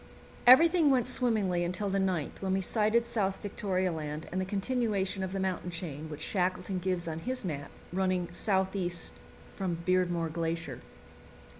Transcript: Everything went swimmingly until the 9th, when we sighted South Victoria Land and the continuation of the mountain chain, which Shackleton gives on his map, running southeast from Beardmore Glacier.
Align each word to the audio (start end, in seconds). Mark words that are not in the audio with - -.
Everything 0.47 0.89
went 0.89 1.05
swimmingly 1.05 1.63
until 1.63 1.87
the 1.87 1.99
9th, 1.99 2.41
when 2.41 2.53
we 2.53 2.61
sighted 2.61 3.05
South 3.05 3.39
Victoria 3.43 3.91
Land 3.91 4.27
and 4.31 4.41
the 4.41 4.45
continuation 4.45 5.21
of 5.21 5.31
the 5.31 5.39
mountain 5.39 5.69
chain, 5.69 6.09
which 6.09 6.21
Shackleton 6.23 6.79
gives 6.79 7.07
on 7.07 7.19
his 7.19 7.45
map, 7.45 7.69
running 7.93 8.27
southeast 8.33 9.13
from 9.55 9.77
Beardmore 9.85 10.33
Glacier. 10.33 10.81